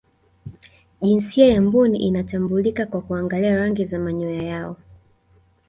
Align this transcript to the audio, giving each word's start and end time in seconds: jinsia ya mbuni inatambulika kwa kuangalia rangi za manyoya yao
jinsia 1.01 1.47
ya 1.47 1.61
mbuni 1.61 1.97
inatambulika 1.99 2.85
kwa 2.85 3.01
kuangalia 3.01 3.55
rangi 3.55 3.85
za 3.85 3.99
manyoya 3.99 4.43
yao 4.43 4.75